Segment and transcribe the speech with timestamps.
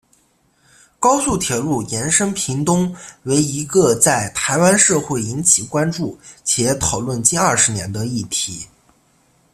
[0.99, 8.65] 高速铁路延伸屏东为一个在台湾社会引起关注且讨论近二十年的议题。